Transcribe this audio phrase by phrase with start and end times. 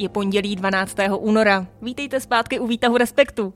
[0.00, 0.96] Je pondělí 12.
[1.18, 1.66] února.
[1.82, 3.54] Vítejte zpátky u výtahu Respektu.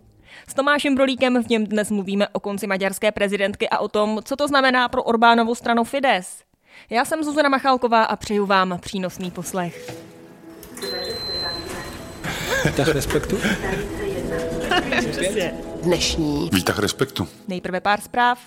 [0.49, 4.37] S Tomášem Brolíkem v něm dnes mluvíme o konci maďarské prezidentky a o tom, co
[4.37, 6.43] to znamená pro Orbánovu stranu Fides.
[6.91, 9.97] Já jsem Zuzana Machalková a přeju vám přínosný poslech.
[12.65, 13.39] Výtah respektu?
[15.83, 17.29] Dnešní Výtah respektu.
[17.49, 18.39] Nejprve pár zpráv.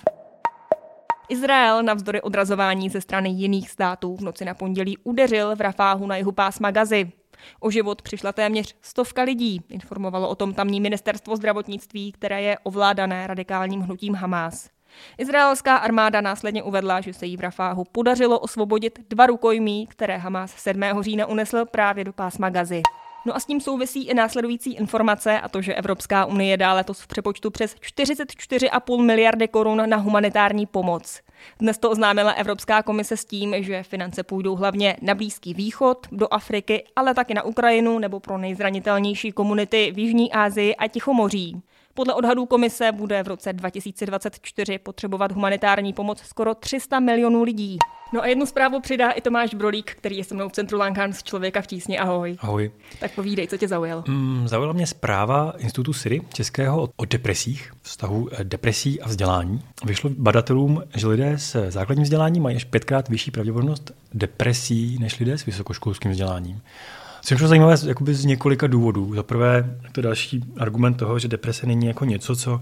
[1.28, 6.16] Izrael navzdory odrazování ze strany jiných států v noci na pondělí udeřil v Rafáhu na
[6.16, 7.12] jihu pásma Gazy.
[7.60, 13.26] O život přišla téměř stovka lidí, informovalo o tom tamní ministerstvo zdravotnictví, které je ovládané
[13.26, 14.70] radikálním hnutím Hamás.
[15.18, 20.54] Izraelská armáda následně uvedla, že se jí v Rafáhu podařilo osvobodit dva rukojmí, které Hamás
[20.54, 20.82] 7.
[21.00, 22.82] října unesl právě do pásma Gazy.
[23.28, 27.00] No a s tím souvisí i následující informace a to, že Evropská unie dá letos
[27.00, 31.20] v přepočtu přes 44,5 miliardy korun na humanitární pomoc.
[31.58, 36.28] Dnes to oznámila Evropská komise s tím, že finance půjdou hlavně na Blízký východ, do
[36.30, 41.62] Afriky, ale taky na Ukrajinu nebo pro nejzranitelnější komunity v Jižní Asii a Tichomoří.
[41.98, 47.78] Podle odhadů komise bude v roce 2024 potřebovat humanitární pomoc skoro 300 milionů lidí.
[48.12, 51.12] No a jednu zprávu přidá i Tomáš Brolík, který je se mnou v centru Lankán
[51.12, 51.98] z Člověka v tísni.
[51.98, 52.36] Ahoj.
[52.40, 52.70] Ahoj.
[53.00, 54.04] Tak povídej, co tě zaujalo?
[54.08, 59.62] Mm, zaujala mě zpráva Institutu Siri českého o, o depresích, vztahu eh, depresí a vzdělání.
[59.84, 65.38] Vyšlo badatelům, že lidé s základním vzděláním mají až pětkrát vyšší pravděpodobnost depresí než lidé
[65.38, 66.60] s vysokoškolským vzděláním.
[67.28, 69.14] Což je zajímavé jakoby z několika důvodů.
[69.14, 72.60] Za prvé, to další argument toho, že deprese není jako něco, co,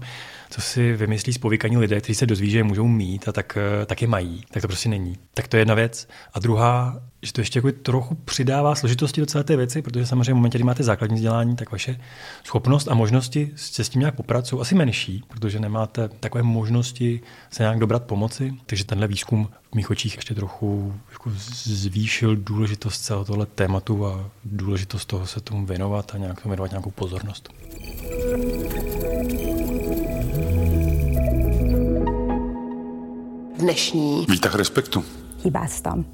[0.49, 3.85] co si vymyslí spovykaní lidé, kteří se dozví, že je můžou mít a tak, eh,
[3.85, 4.43] tak je mají.
[4.51, 5.17] Tak to prostě není.
[5.33, 6.07] Tak to je jedna věc.
[6.33, 10.33] A druhá, že to ještě jako trochu přidává složitosti do celé té věci, protože samozřejmě
[10.33, 11.99] v momentě, kdy máte základní vzdělání, tak vaše
[12.43, 17.21] schopnost a možnosti se s tím nějak poprat jsou asi menší, protože nemáte takové možnosti
[17.51, 18.53] se nějak dobrat pomoci.
[18.65, 21.31] Takže tenhle výzkum v mých očích ještě trochu jako
[21.63, 26.71] zvýšil důležitost celého tohle tématu a důležitost toho se tomu věnovat a nějak tomu věnovat
[26.71, 27.49] nějakou pozornost.
[33.59, 35.03] dnešní Výtah respektu.
[35.43, 36.05] hibáztam.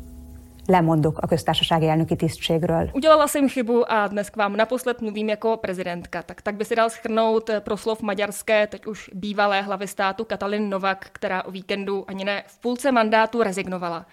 [0.68, 2.90] Lemondok a köztársasági elnöki tisztségről.
[2.94, 6.22] Udělala jsem chybu a dnes k vám naposled mluvím jako prezidentka.
[6.22, 11.09] Tak, tak by si dal schrnout proslov maďarské, teď už bývalé hlavy státu Katalin Novak,
[11.12, 14.06] která o víkendu ani ne v půlce mandátu rezignovala.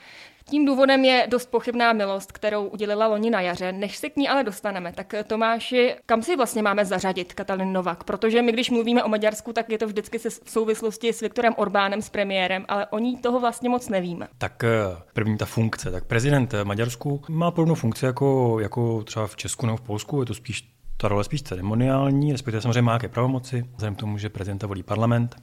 [0.50, 3.72] Tím důvodem je dost pochybná milost, kterou udělila loni na jaře.
[3.72, 8.04] Než se k ní ale dostaneme, tak Tomáši, kam si vlastně máme zařadit Katalin Novak?
[8.04, 11.54] Protože my, když mluvíme o Maďarsku, tak je to vždycky se v souvislosti s Viktorem
[11.56, 14.28] Orbánem, s premiérem, ale o ní toho vlastně moc nevíme.
[14.38, 15.90] Tak eh, první ta funkce.
[15.90, 20.20] Tak prezident Maďarsku má podobnou funkci jako, jako třeba v Česku nebo v Polsku.
[20.20, 24.18] Je to spíš ta role spíš ceremoniální, respektive samozřejmě má jaké pravomoci, vzhledem k tomu,
[24.18, 25.36] že prezidenta volí parlament,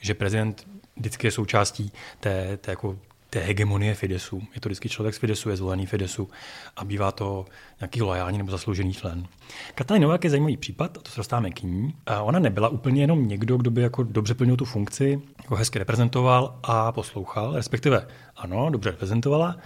[0.00, 0.66] že prezident
[0.96, 2.98] vždycky je součástí té, té jako
[3.30, 4.42] té hegemonie Fidesu.
[4.54, 6.28] Je to vždycky člověk z Fidesu, je zvolený Fidesu
[6.76, 7.44] a bývá to
[7.80, 9.26] nějaký lojální nebo zasloužený člen.
[9.74, 11.94] Katalin Novák je zajímavý případ, a to se dostáváme k ní.
[12.06, 15.78] A ona nebyla úplně jenom někdo, kdo by jako dobře plnil tu funkci, jako hezky
[15.78, 19.56] reprezentoval a poslouchal, respektive ano, dobře reprezentovala,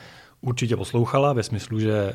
[0.41, 2.15] určitě poslouchala ve smyslu, že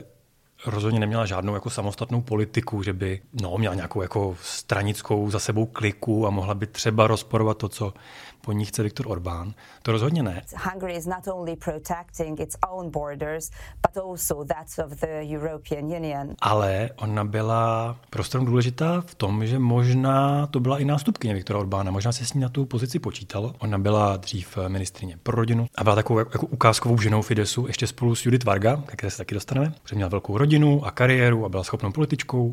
[0.66, 5.66] rozhodně neměla žádnou jako samostatnou politiku, že by no, měla nějakou jako stranickou za sebou
[5.66, 7.94] kliku a mohla by třeba rozporovat to, co
[8.42, 9.54] po ní chce Viktor Orbán.
[9.84, 10.42] To rozhodně ne.
[10.72, 13.50] Hungary is not only protecting its own borders,
[13.88, 16.36] but also that of the European Union.
[16.42, 21.92] Ale ona byla prostorem důležitá v tom, že možná to byla i nástupkyně Viktora Orbána,
[21.92, 23.56] možná se s ní na tu pozici počítalo.
[23.60, 28.16] Ona byla dřív ministrině pro rodinu a byla takovou jako ukázkovou ženou Fidesu, ještě spolu
[28.16, 31.64] s Judith Varga, které se taky dostaneme, protože měla velkou rodinu a kariéru a byla
[31.64, 32.52] schopnou političkou.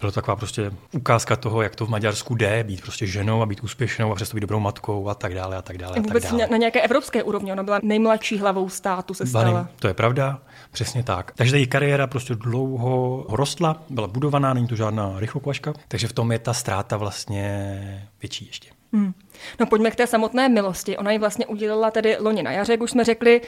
[0.00, 3.46] Byla to taková prostě ukázka toho, jak to v Maďarsku jde, být prostě ženou a
[3.46, 5.96] být úspěšnou a přesto být dobrou matkou a tak dále a tak dále.
[5.96, 6.48] A Vůbec tak dále.
[6.50, 7.52] na nějaké evropské úrovni.
[7.52, 9.68] Ona byla nejmladší hlavou státu se Bany, stala.
[9.78, 10.38] to je pravda,
[10.72, 11.32] přesně tak.
[11.36, 16.32] Takže její kariéra prostě dlouho rostla, byla budovaná, není to žádná rychlokvaška, takže v tom
[16.32, 18.70] je ta ztráta vlastně větší ještě.
[18.92, 19.14] Hmm.
[19.60, 20.96] No pojďme k té samotné milosti.
[20.96, 23.40] Ona ji vlastně udělila tedy loni na jaře, jak už jsme řekli.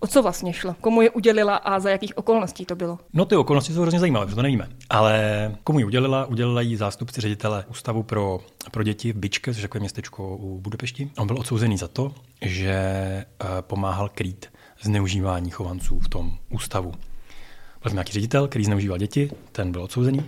[0.00, 0.76] O co vlastně šlo?
[0.80, 2.98] Komu ji udělila a za jakých okolností to bylo?
[3.12, 4.68] No ty okolnosti jsou hrozně zajímavé, protože to nevíme.
[4.90, 6.26] Ale komu ji udělila?
[6.26, 11.10] Udělila jí zástupci ředitele Ústavu pro, pro děti v Bičke, což je městečko u Budapešti.
[11.18, 12.12] On byl odsouzený za to,
[12.42, 13.26] že eh,
[13.60, 14.46] pomáhal krýt
[14.82, 16.90] zneužívání chovanců v tom ústavu.
[16.90, 20.24] Byl tam nějaký ředitel, který zneužíval děti, ten byl odsouzený.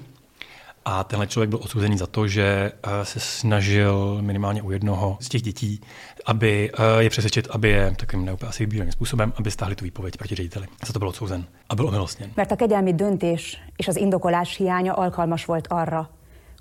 [0.89, 5.29] A tenhle člověk byl odsouzený za to, že eh, se snažil minimálně u jednoho z
[5.29, 5.81] těch dětí,
[6.27, 10.17] aby eh, je přesvědčit, aby je takovým neúplně asi vybíravým způsobem, aby stáhli tu výpověď
[10.17, 10.67] proti řediteli.
[10.87, 12.31] Za to byl odsouzen a byl omilostněn.
[12.37, 16.09] Mert a kegyelmi döntés és az indokolás hiánya alkalmas volt arra,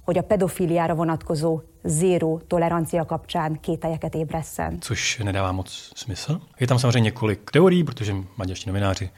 [0.04, 4.78] hogy a pedofiliára vonatkozó zéró tolerancia kapcsán kételyeket ébresszen.
[4.81, 6.42] Což nedává moc smysl.
[6.60, 9.10] Je tam samozřejmě několik teorií, protože maďarští novináři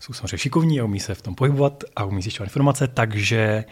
[0.00, 3.64] jsou samozřejmě šikovní a umí se v tom pohybovat a umí zjišťovat informace, takže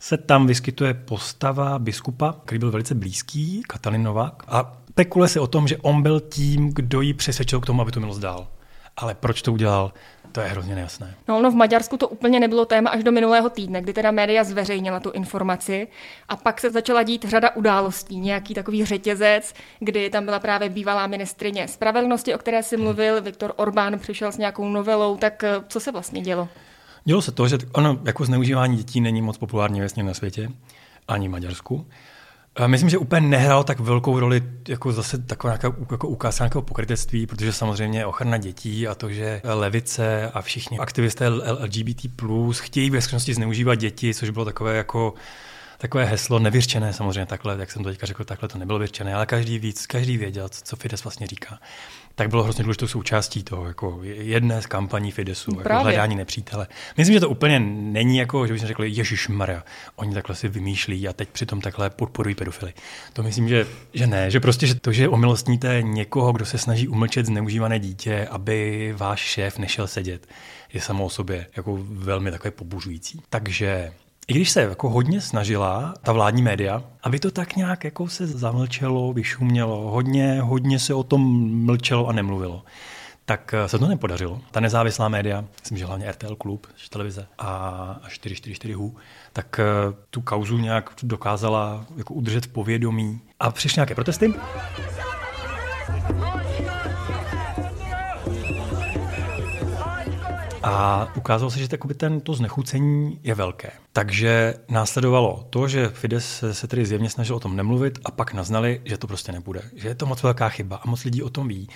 [0.00, 5.46] se tam vyskytuje postava biskupa, který byl velice blízký, Katalin Novák, a spekuluje se o
[5.46, 8.48] tom, že on byl tím, kdo ji přesvědčil k tomu, aby to milost dál.
[8.96, 9.92] Ale proč to udělal,
[10.32, 11.14] to je hrozně nejasné.
[11.28, 14.44] No, no, v Maďarsku to úplně nebylo téma až do minulého týdne, kdy teda média
[14.44, 15.88] zveřejnila tu informaci
[16.28, 21.06] a pak se začala dít řada událostí, nějaký takový řetězec, kdy tam byla právě bývalá
[21.06, 25.80] ministrině spravedlnosti, o které si mluvil, Viktor Orbán přišel s nějakou novelou, tak eh, co
[25.80, 26.48] se vlastně dělo?
[27.04, 30.50] Dělo se to, že ono jako zneužívání dětí není moc populární vlastně na světě,
[31.08, 31.86] ani v Maďarsku.
[32.66, 37.26] Myslím, že úplně nehrál tak velkou roli jako zase taková nějaká jako ukázka nějakého pokrytectví,
[37.26, 42.06] protože samozřejmě ochrana dětí a to, že levice a všichni aktivisté LGBT+,
[42.52, 43.00] chtějí ve
[43.34, 45.14] zneužívat děti, což bylo takové jako
[45.80, 49.26] takové heslo nevyřčené samozřejmě takhle, jak jsem to teďka řekl, takhle to nebylo vyřčené, ale
[49.26, 51.58] každý víc, každý věděl, co Fides vlastně říká.
[52.14, 56.66] Tak bylo hrozně důležitou součástí toho, jako jedné z kampaní Fidesu, no, jako hledání nepřítele.
[56.96, 59.64] Myslím, že to úplně není jako, že bychom řekli, Ježíš Maria,
[59.96, 62.72] oni takhle si vymýšlí a teď přitom takhle podporují pedofily.
[63.12, 66.88] To myslím, že, že ne, že prostě že to, že omilostníte někoho, kdo se snaží
[66.88, 70.26] umlčet zneužívané dítě, aby váš šéf nešel sedět,
[70.72, 73.22] je samo o sobě jako velmi takové pobuřující.
[73.30, 73.92] Takže
[74.30, 78.26] i když se jako hodně snažila ta vládní média, aby to tak nějak jako se
[78.26, 81.22] zamlčelo, vyšumělo, hodně, hodně se o tom
[81.64, 82.64] mlčelo a nemluvilo,
[83.24, 84.40] tak se to nepodařilo.
[84.50, 88.96] Ta nezávislá média, myslím, že hlavně RTL Klub, televize a 444 HU,
[89.32, 89.64] tak eh,
[90.10, 93.20] tu kauzu nějak dokázala jako udržet v povědomí.
[93.40, 94.34] A přišly nějaké protesty.
[100.70, 103.70] A ukázalo se, že ten, to znechucení je velké.
[103.92, 108.80] Takže následovalo to, že Fides se tedy zjevně snažil o tom nemluvit a pak naznali,
[108.84, 109.62] že to prostě nebude.
[109.74, 111.68] Že je to moc velká chyba a moc lidí o tom ví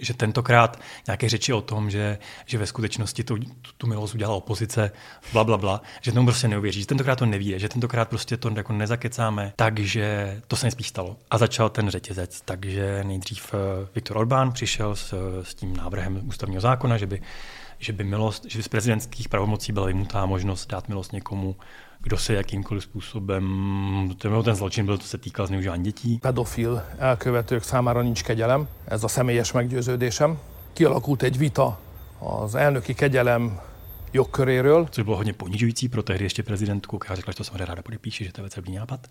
[0.00, 4.36] že tentokrát nějaké řeči o tom, že, že ve skutečnosti tu, tu, tu milost udělala
[4.36, 4.90] opozice,
[5.32, 8.50] bla, bla, bla, že tomu prostě neuvěří, že tentokrát to neví, že tentokrát prostě to
[8.56, 11.16] jako nezakecáme, takže to se nespíš stalo.
[11.30, 16.60] A začal ten řetězec, takže nejdřív eh, Viktor Orbán přišel s, s tím návrhem ústavního
[16.60, 17.20] zákona, že by
[17.78, 21.56] že by milost, že by z prezidentských pravomocí byla vymutá možnost dát milost někomu,
[22.00, 26.18] kdo se jakýmkoliv způsobem, ten zločin byl, to se týkal zneužívání dětí.
[26.18, 30.38] Pedofil elkövetők számára nincs kegyelem, ez a személyes meggyőződésem.
[30.72, 31.78] Kialakult egy vita
[32.18, 33.60] az elnöki kegyelem
[34.12, 34.88] jogköréről.
[34.90, 38.24] Což bylo hodně ponižující pro tehdy ještě prezidentku, která řekla, že to samozřejmě ráda podepíše,
[38.24, 39.06] že to je velice nápad.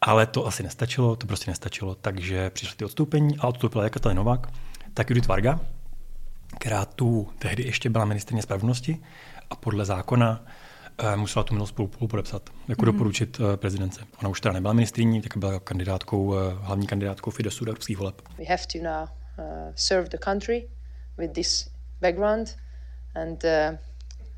[0.00, 4.16] Ale to asi nestačilo, to prostě nestačilo, takže přišly ty odstoupení a odstoupila jak Katalin
[4.16, 4.48] Novák,
[4.94, 5.60] tak Judith Varga,
[6.60, 8.98] která tu tehdy ještě byla ministrně spravedlnosti
[9.50, 10.44] a podle zákona
[11.02, 12.92] uh, musela tu milost spolu, spolu podepsat, jako mm.
[12.92, 14.00] doporučit uh, prezidence.
[14.20, 18.22] Ona už teda nebyla ministriní, tak byla kandidátkou, uh, hlavní kandidátkou Fidesu do evropských voleb.
[18.38, 19.08] We have to now
[19.38, 20.68] uh, serve the country
[21.18, 21.70] with this
[22.00, 22.56] background
[23.14, 23.78] and, uh,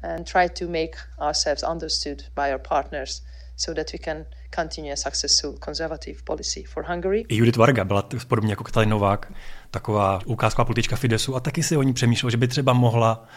[0.03, 3.23] and try to make ourselves understood by our partners
[3.57, 7.25] so that we can continue a successful conservative policy for Hungary.
[7.29, 9.33] Judith Varga byla podobně jako Katalin Novák,
[9.71, 13.29] taková ukázková politička Fidesu a taky si o ní přemýšlel, že by třeba mohla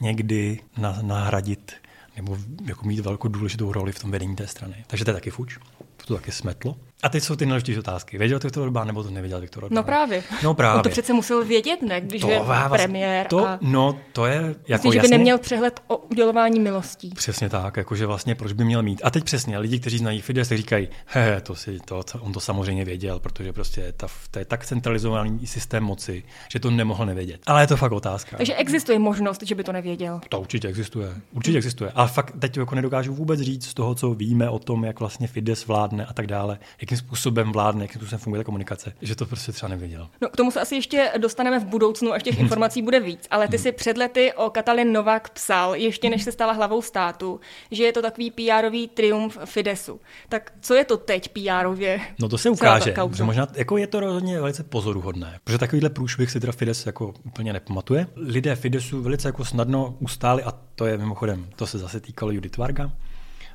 [0.00, 0.60] někdy
[1.02, 1.72] nahradit
[2.16, 4.84] nebo jako mít velkou důležitou roli v tom vedení té strany.
[4.86, 5.58] Takže to je taky fuč,
[6.06, 6.76] to taky smetlo.
[7.02, 8.18] A teď jsou ty nejdůležitější otázky.
[8.18, 9.76] Věděl Viktor Orbán nebo to nevěděl Viktor Orbán?
[9.76, 10.22] No právě.
[10.42, 10.76] No právě.
[10.76, 12.00] On to přece musel vědět, ne?
[12.00, 13.26] Když to, je vás, premiér.
[13.26, 13.58] To, a...
[13.60, 17.10] No, to je jako Myslím, že by neměl přehled o udělování milostí.
[17.10, 19.00] Přesně tak, jakože vlastně proč by měl mít.
[19.04, 22.40] A teď přesně, lidi, kteří znají Fides, tak říkají, he, to si, to, on to
[22.40, 26.22] samozřejmě věděl, protože prostě ta, to je tak centralizovaný systém moci,
[26.52, 27.40] že to nemohl nevědět.
[27.46, 28.36] Ale je to fakt otázka.
[28.36, 30.20] Takže existuje možnost, že by to nevěděl.
[30.28, 31.14] To určitě existuje.
[31.32, 31.90] Určitě existuje.
[31.94, 35.26] Ale fakt teď jako nedokážu vůbec říct z toho, co víme o tom, jak vlastně
[35.26, 36.58] Fides vládne a tak dále,
[36.90, 40.08] jakým způsobem vládne zvládne, jak se funguje ta komunikace, že to prostě třeba nevěděl.
[40.20, 43.48] No, k tomu se asi ještě dostaneme v budoucnu, až těch informací bude víc, ale
[43.48, 47.84] ty si před lety o Katalin Novak psal, ještě než se stala hlavou státu, že
[47.84, 50.00] je to takový PR-ový triumf Fidesu.
[50.28, 52.00] Tak co je to teď PR-ově?
[52.18, 56.30] No to se ukáže, že možná jako je to rozhodně velice pozoruhodné, protože takovýhle průšvih
[56.30, 58.06] si teda Fides jako úplně nepamatuje.
[58.16, 62.56] Lidé Fidesu velice jako snadno ustáli a to je mimochodem, to se zase týkalo Judith
[62.56, 62.92] Varga,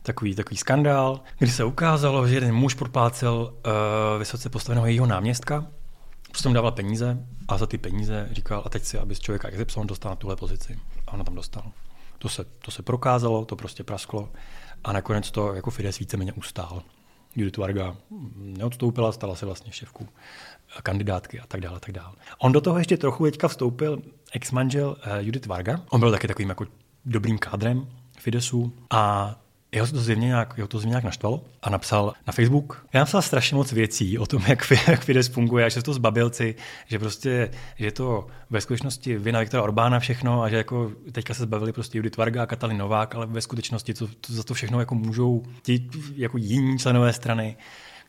[0.05, 5.65] takový, takový skandál, kdy se ukázalo, že jeden muž proplácel uh, vysoce postaveného jejího náměstka,
[6.29, 9.49] prostě mu dával peníze a za ty peníze říkal, a teď si, aby z člověka
[9.49, 10.79] XY dostal na tuhle pozici.
[11.07, 11.63] A ona tam dostal.
[12.17, 14.29] To se, to se prokázalo, to prostě prasklo
[14.83, 16.83] a nakonec to jako Fides víceméně ustál.
[17.35, 17.95] Judith Varga
[18.35, 20.07] neodstoupila, stala se vlastně šéfkou
[20.83, 22.13] kandidátky a tak dále, tak dále.
[22.37, 24.01] On do toho ještě trochu teďka vstoupil
[24.33, 25.81] ex-manžel uh, Judith Varga.
[25.89, 26.65] On byl taky takovým jako
[27.05, 27.87] dobrým kádrem
[28.19, 29.35] Fidesu a
[29.75, 33.21] jeho to zjevně nějak, jeho to zjevně nějak naštvalo a napsal na Facebook, já napsal
[33.21, 36.55] strašně moc věcí o tom, jak, jak Fidesz funguje a že to zbabilci,
[36.87, 41.43] že prostě, že to ve skutečnosti vina Viktora Orbána všechno a že jako teďka se
[41.43, 44.79] zbavili prostě Judith Varga a Katalin Novák, ale ve skutečnosti to, to, za to všechno
[44.79, 47.57] jako můžou ti jako jiní členové strany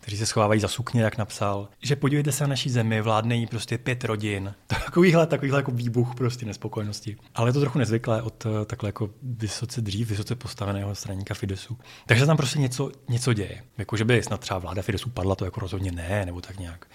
[0.06, 3.46] kteří se schovávají za sukně, jak napsal, že podívejte se na naší zemi, vládne jí
[3.46, 4.54] prostě pět rodin.
[4.66, 7.16] Takovýhle, takovýhle jako výbuch prostě nespokojenosti.
[7.34, 11.78] Ale je to trochu nezvyklé od eh, takhle jako vysoce dřív, vysoce postaveného straníka Fidesu.
[12.06, 13.62] Takže tam prostě něco, něco děje.
[13.78, 16.86] Jako, že by snad třeba vláda Fidesu padla, to jako rozhodně ne, nebo tak nějak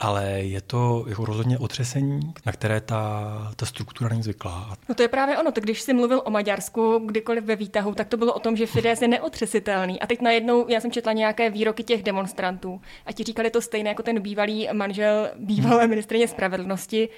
[0.00, 4.76] ale je to jako rozhodně otřesení, na které ta, ta struktura není zvyklá.
[4.88, 8.08] No to je právě ono, tak když jsi mluvil o Maďarsku kdykoliv ve výtahu, tak
[8.08, 10.00] to bylo o tom, že Fidesz je neotřesitelný.
[10.00, 13.88] A teď najednou, já jsem četla nějaké výroky těch demonstrantů a ti říkali to stejné
[13.88, 17.08] jako ten bývalý manžel bývalé ministrině spravedlnosti,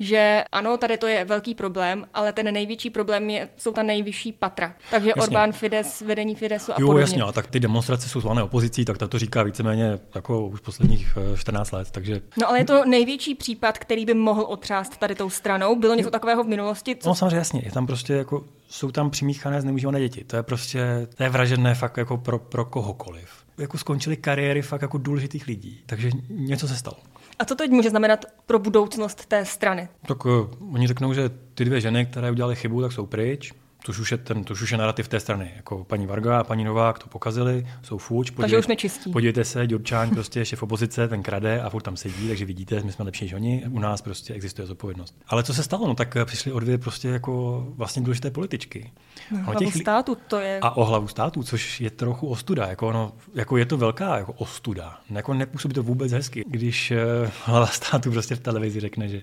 [0.00, 4.32] že ano, tady to je velký problém, ale ten největší problém je, jsou ta nejvyšší
[4.32, 4.74] patra.
[4.90, 5.22] Takže jasně.
[5.22, 7.00] Orbán, Fides, vedení Fidesu a jo, podobně.
[7.00, 11.18] jasně, a tak ty demonstrace jsou zvané opozicí, tak to říká víceméně jako už posledních
[11.36, 15.14] 14 eh, let, takže No ale je to největší případ, který by mohl otřást tady
[15.14, 15.76] tou stranou.
[15.76, 16.96] Bylo něco takového v minulosti?
[16.96, 17.08] Co...
[17.08, 20.24] No samozřejmě jasně, je tam prostě jako, jsou tam přimíchané zneužívané děti.
[20.24, 23.28] To je prostě, to je vražedné fakt jako pro, pro kohokoliv.
[23.58, 25.82] Jako skončily kariéry fakt jako důležitých lidí.
[25.86, 26.96] Takže něco se stalo.
[27.38, 29.88] A co to může znamenat pro budoucnost té strany?
[30.06, 30.32] Tak uh,
[30.72, 33.52] oni řeknou, že ty dvě ženy, které udělali chybu, tak jsou pryč
[33.84, 35.52] Tož už je, ten, tož už je narrativ té strany.
[35.56, 38.30] Jako paní Varga a paní Novák to pokazili, jsou fuč.
[38.30, 39.12] Takže už nečistí.
[39.12, 42.82] Podívejte se, Ďurčáň prostě je šéf opozice, ten krade a furt tam sedí, takže vidíte,
[42.84, 45.14] my jsme lepší než oni, u nás prostě existuje zodpovědnost.
[45.28, 45.86] Ale co se stalo?
[45.86, 48.92] No tak přišli o dvě prostě jako vlastně důležité političky.
[49.30, 50.58] No, hlavu těch, státu to je.
[50.60, 52.66] A o hlavu státu, což je trochu ostuda.
[52.66, 54.98] Jako, no, jako je to velká jako ostuda.
[55.10, 59.22] Jako nepůsobí to vůbec hezky, když uh, hlava státu prostě v televizi řekne, že,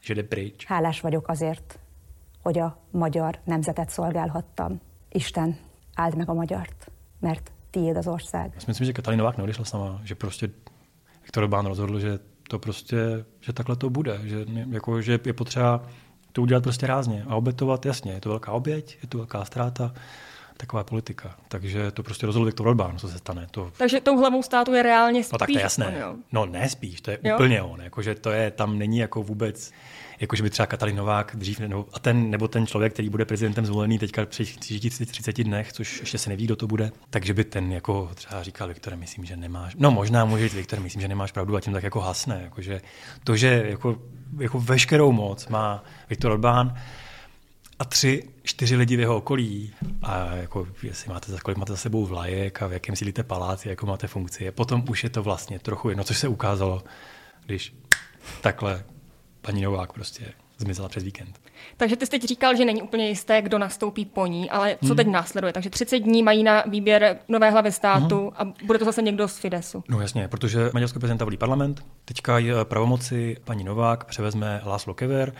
[0.00, 0.66] že jde pryč.
[0.68, 1.78] Hálás vagyok azért,
[2.46, 4.80] hogy a magyar nemzetet szolgálhattam.
[5.08, 5.56] Isten,
[5.94, 8.54] áld meg a magyart, mert tiéd az ország.
[8.66, 10.50] Myslím, že Katalin Novák neodešla sama, že prostě
[11.22, 15.82] Viktor Orbán rozhodl, že to prostě, že takhle to bude, že, jako, že je potřeba
[16.32, 19.94] to udělat prostě rázně a obětovat, jasně, je to velká oběť, je to velká ztráta,
[20.56, 21.36] taková politika.
[21.48, 23.46] Takže to prostě rozhodl Viktor Orbán, co se stane.
[23.50, 23.72] To...
[23.76, 25.86] Takže tou hlavou státu je reálně spíš No tak to je jasné.
[25.86, 26.16] On, jo.
[26.32, 27.34] No ne spíš, to je jo.
[27.34, 27.80] úplně on.
[27.80, 29.72] Jakože to je, tam není jako vůbec
[30.20, 33.24] jako že by třeba Katalin Novák dřív, nebo, a ten, nebo ten člověk, který bude
[33.24, 34.44] prezidentem zvolený teďka při
[35.06, 38.68] 30 dnech, což ještě se neví, kdo to bude, takže by ten jako třeba říkal,
[38.68, 41.72] Viktor, myslím, že nemáš, no možná může říct, Viktor, myslím, že nemáš pravdu a tím
[41.72, 42.80] tak jako hasne, jakože
[43.24, 43.98] to, že jako,
[44.38, 46.74] jako veškerou moc má Viktor Orbán,
[47.78, 51.76] a tři, čtyři lidi v jeho okolí a jako, jestli máte, za kolik máte za
[51.76, 55.58] sebou vlajek a v jakém sílíte paláci, jako máte funkci, potom už je to vlastně
[55.58, 56.82] trochu jedno, což se ukázalo,
[57.46, 57.74] když
[58.40, 58.84] takhle
[59.40, 61.40] paní Novák prostě zmizela přes víkend.
[61.76, 64.86] Takže ty jsi teď říkal, že není úplně jisté, kdo nastoupí po ní, ale co
[64.86, 64.96] hmm.
[64.96, 65.52] teď následuje?
[65.52, 68.50] Takže 30 dní mají na výběr nové hlavy státu hmm.
[68.50, 69.84] a bude to zase někdo z Fidesu.
[69.88, 75.32] No jasně, protože maďarský prezidenta volí parlament, teďka je pravomoci paní Novák převezme Láslo Kever,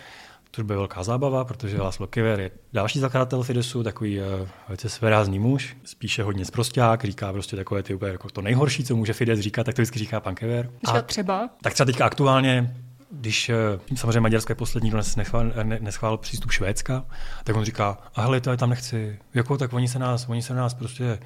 [0.56, 4.25] což bude velká zábava, protože Laszlo Kever je další zakladatel Fidesu, takový uh,
[4.68, 8.96] velice svérázný muž, spíše hodně zprosták, říká prostě takové ty úplně jako to nejhorší, co
[8.96, 10.70] může Fides říkat, tak to vždycky říká pan Kever.
[10.84, 11.48] A třeba?
[11.62, 12.75] Tak třeba teďka aktuálně
[13.10, 13.54] když eh,
[13.96, 17.04] samozřejmě Maďarsko je poslední, kdo neschválil, neschválil přístup Švédska,
[17.44, 19.18] tak on říká, a hele, to já tam nechci.
[19.34, 21.18] Jako, tak oni se nás, oni se nás prostě,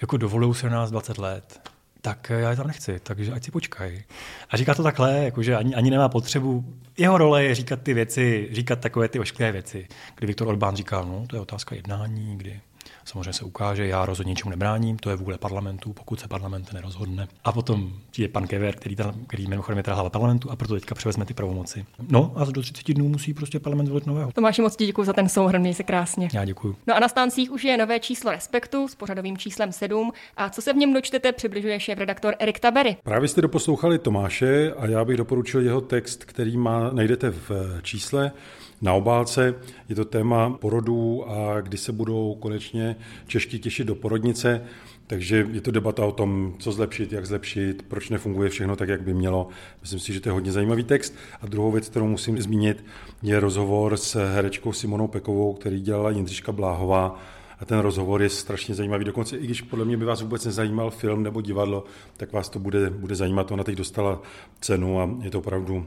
[0.00, 1.70] jako dovolují se nás 20 let
[2.06, 4.04] tak já je tam nechci, takže ať si počkají.
[4.50, 6.64] A říká to takhle, jakože ani, ani nemá potřebu.
[6.98, 9.88] Jeho role je říkat ty věci, říkat takové ty ošklé věci.
[10.16, 12.60] Kdy Viktor Orbán říkal, no to je otázka jednání, kdy
[13.04, 17.28] Samozřejmě se ukáže, já rozhodně ničemu nebráním, to je vůle parlamentu, pokud se parlament nerozhodne.
[17.44, 20.74] A potom je pan Kever, který, tam, který mimochodem je teda hlava parlamentu a proto
[20.74, 21.86] teďka převezme ty pravomoci.
[22.08, 24.32] No a do 30 dnů musí prostě parlament zvolit nového.
[24.32, 26.28] Tomáši, moc děkuji za ten souhrn, měj se krásně.
[26.32, 26.76] Já děkuji.
[26.86, 30.12] No a na stáncích už je nové číslo Respektu s pořadovým číslem 7.
[30.36, 32.96] A co se v něm dočtete, přibližuje šéf redaktor Erik Tabery.
[33.04, 37.50] Právě jste doposlouchali Tomáše a já bych doporučil jeho text, který má, najdete v
[37.82, 38.32] čísle
[38.80, 39.54] na obálce.
[39.88, 44.62] Je to téma porodů a kdy se budou konečně Češky těšit do porodnice.
[45.06, 49.02] Takže je to debata o tom, co zlepšit, jak zlepšit, proč nefunguje všechno tak, jak
[49.02, 49.48] by mělo.
[49.80, 51.14] Myslím si, že to je hodně zajímavý text.
[51.42, 52.84] A druhou věc, kterou musím zmínit,
[53.22, 57.20] je rozhovor s herečkou Simonou Pekovou, který dělala Jindřiška Bláhová.
[57.60, 59.04] A ten rozhovor je strašně zajímavý.
[59.04, 61.84] Dokonce i když podle mě by vás vůbec nezajímal film nebo divadlo,
[62.16, 63.52] tak vás to bude, bude zajímat.
[63.52, 64.22] Ona teď dostala
[64.60, 65.86] cenu a je to opravdu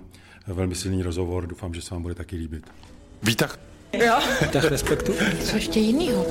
[0.53, 1.47] velmi silný rozhovor.
[1.47, 2.71] Doufám, že se vám bude taky líbit.
[3.23, 3.59] Výtah.
[3.93, 4.19] Jo.
[4.41, 5.13] Výtah respektu.
[5.43, 6.25] Co ještě jinýho?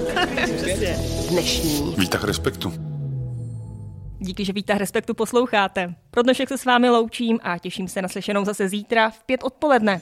[1.30, 1.94] Dnešní.
[1.98, 2.72] Výtah respektu.
[4.18, 5.94] Díky, že výtah respektu posloucháte.
[6.10, 9.42] Pro dnešek se s vámi loučím a těším se na slyšenou zase zítra v pět
[9.44, 10.00] odpoledne.